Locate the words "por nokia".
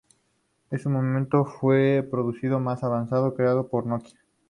3.67-4.17